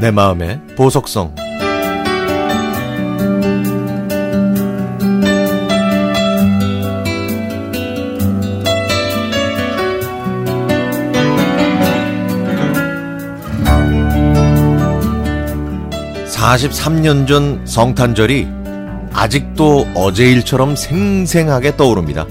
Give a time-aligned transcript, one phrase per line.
[0.00, 1.34] 내 마음의 보석성
[16.24, 18.48] 43년 전 성탄절이
[19.12, 22.26] 아직도 어제 일처럼 생생하게 떠오릅니다.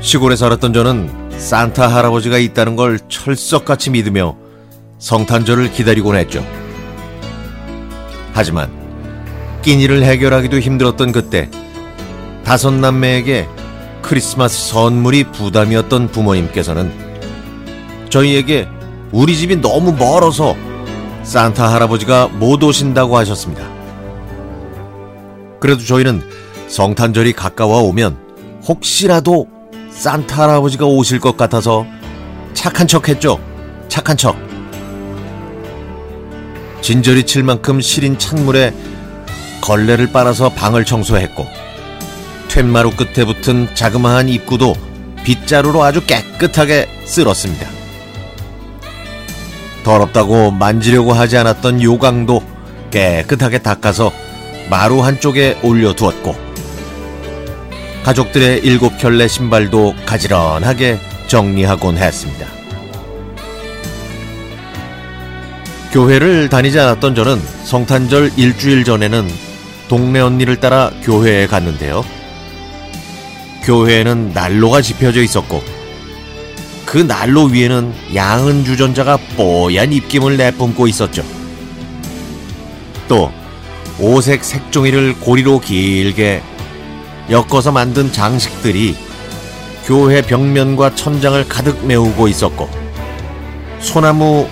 [0.00, 4.39] 시골에 살았던 저는 산타 할아버지가 있다는 걸 철석같이 믿으며
[5.00, 6.46] 성탄절을 기다리곤 했죠.
[8.32, 8.70] 하지만
[9.62, 11.50] 끼니를 해결하기도 힘들었던 그때
[12.44, 13.48] 다섯 남매에게
[14.02, 16.92] 크리스마스 선물이 부담이었던 부모님께서는
[18.08, 18.68] 저희에게
[19.12, 20.54] 우리 집이 너무 멀어서
[21.22, 23.68] 산타 할아버지가 못 오신다고 하셨습니다.
[25.60, 26.22] 그래도 저희는
[26.68, 28.16] 성탄절이 가까워 오면
[28.66, 29.48] 혹시라도
[29.90, 31.84] 산타 할아버지가 오실 것 같아서
[32.54, 33.38] 착한 척 했죠.
[33.88, 34.49] 착한 척.
[36.90, 38.74] 진저리 칠 만큼 시린 찬물에
[39.60, 41.46] 걸레를 빨아서 방을 청소했고
[42.48, 44.74] 툇마루 끝에 붙은 자그마한 입구도
[45.22, 47.68] 빗자루로 아주 깨끗하게 쓸었습니다.
[49.84, 52.42] 더럽다고 만지려고 하지 않았던 요강도
[52.90, 54.10] 깨끗하게 닦아서
[54.68, 56.34] 마루 한쪽에 올려두었고
[58.02, 62.59] 가족들의 일곱 켤레 신발도 가지런하게 정리하곤 했습니다.
[65.92, 69.28] 교회를 다니지 않았던 저는 성탄절 일주일 전에는
[69.88, 72.04] 동네 언니를 따라 교회에 갔는데요.
[73.64, 75.62] 교회에는 난로가 지펴져 있었고
[76.86, 81.24] 그 난로 위에는 양은 주전자가 뽀얀 입김을 내뿜고 있었죠.
[83.08, 83.32] 또
[83.98, 86.40] 오색 색종이를 고리로 길게
[87.30, 88.96] 엮어서 만든 장식들이
[89.84, 92.68] 교회 벽면과 천장을 가득 메우고 있었고
[93.80, 94.48] 소나무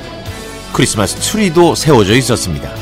[0.79, 2.73] 크리스마스 트리도 세워져 있었습니다.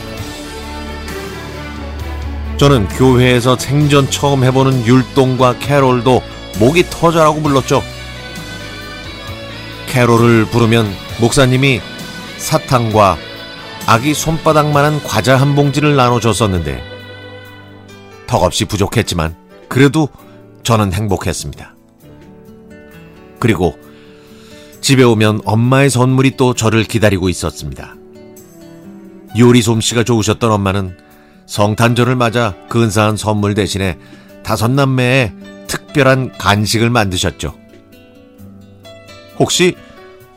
[2.58, 6.20] 저는 교회에서 생전 처음 해보는 율동과 캐롤도
[6.58, 7.82] 목이 터져라고 불렀죠.
[9.88, 10.92] 캐롤을 부르면
[11.22, 11.80] 목사님이
[12.36, 13.16] 사탕과
[13.86, 16.84] 아기 손바닥만한 과자 한 봉지를 나눠줬었는데
[18.26, 19.34] 턱없이 부족했지만
[19.70, 20.10] 그래도
[20.64, 21.74] 저는 행복했습니다.
[23.38, 23.78] 그리고
[24.86, 27.96] 집에 오면 엄마의 선물이 또 저를 기다리고 있었습니다.
[29.36, 30.96] 요리 솜씨가 좋으셨던 엄마는
[31.46, 33.98] 성탄절을 맞아 근사한 선물 대신에
[34.44, 35.32] 다섯 남매의
[35.66, 37.52] 특별한 간식을 만드셨죠.
[39.40, 39.74] 혹시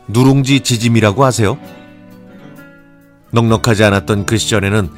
[0.08, 1.60] 누룽지 지짐이라고 아세요?
[3.30, 4.90] 넉넉하지 않았던 그 시절에는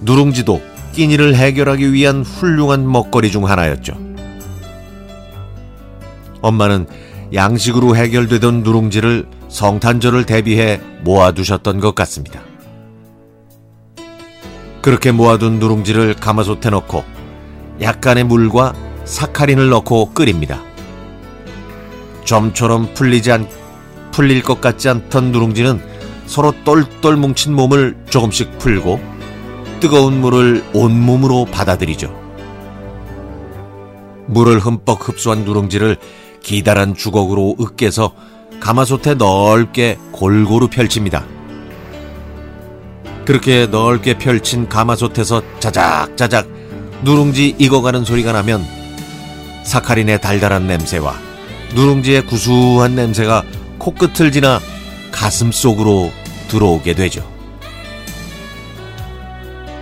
[0.00, 0.60] 누룽지도
[0.94, 3.96] 끼니를 해결하기 위한 훌륭한 먹거리 중 하나였죠.
[6.42, 6.88] 엄마는
[7.34, 12.40] 양식으로 해결되던 누룽지를 성탄절을 대비해 모아두셨던 것 같습니다.
[14.82, 17.04] 그렇게 모아둔 누룽지를 가마솥에 넣고
[17.80, 20.62] 약간의 물과 사카린을 넣고 끓입니다.
[22.24, 23.48] 점처럼 풀리지 않,
[24.12, 25.80] 풀릴 것 같지 않던 누룽지는
[26.26, 29.00] 서로 똘똘 뭉친 몸을 조금씩 풀고
[29.80, 32.14] 뜨거운 물을 온몸으로 받아들이죠.
[34.26, 35.96] 물을 흠뻑 흡수한 누룽지를
[36.46, 38.12] 기다란 주걱으로 으깨서
[38.60, 41.24] 가마솥에 넓게 골고루 펼칩니다.
[43.24, 46.46] 그렇게 넓게 펼친 가마솥에서 자작자작
[47.02, 48.64] 누룽지 익어가는 소리가 나면
[49.64, 51.16] 사카린의 달달한 냄새와
[51.74, 53.42] 누룽지의 구수한 냄새가
[53.78, 54.60] 코끝을 지나
[55.10, 56.12] 가슴 속으로
[56.46, 57.28] 들어오게 되죠.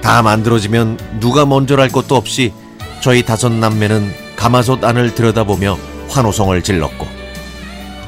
[0.01, 2.55] 다 만들어지면 누가 먼저랄 것도 없이
[3.03, 7.07] 저희 다섯 남매는 가마솥 안을 들여다보며 환호성을 질렀고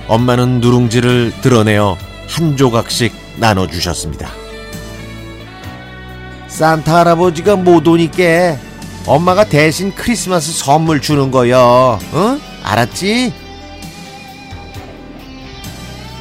[0.06, 4.30] 엄마는 누룽지를 드러내어 한 조각씩 나눠주셨습니다.
[6.46, 8.56] 산타 할아버지가 못 오니까
[9.06, 11.98] 엄마가 대신 크리스마스 선물 주는 거요.
[12.14, 12.40] 응?
[12.62, 13.32] 알았지?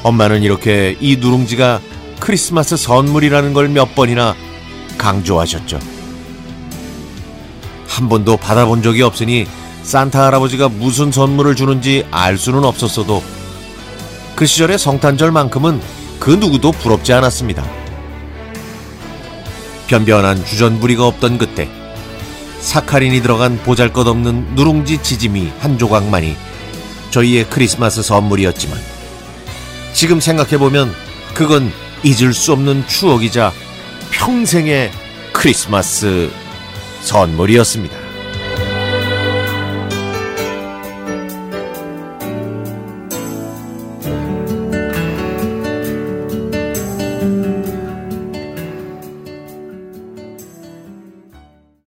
[0.03, 1.79] 엄마는 이렇게 이 누룽지가
[2.19, 4.35] 크리스마스 선물이라는 걸 몇 번이나
[4.97, 5.79] 강조하셨죠.
[7.87, 9.45] 한 번도 받아본 적이 없으니
[9.85, 13.23] 산타 할아버지가 무슨 선물을 주는지 알 수는 없었어도
[14.35, 15.79] 그 시절의 성탄절만큼은
[16.19, 17.63] 그 누구도 부럽지 않았습니다.
[19.85, 21.69] 변변한 주전부리가 없던 그때
[22.59, 26.35] 사카린이 들어간 보잘것없는 누룽지 지짐이 한 조각만이
[27.11, 28.79] 저희의 크리스마스 선물이었지만
[29.93, 30.91] 지금 생각해보면
[31.35, 31.71] 그건
[32.03, 33.53] 잊을 수 없는 추억이자
[34.11, 34.91] 평생의
[35.31, 36.31] 크리스마스
[37.01, 38.04] 선물이었습니다.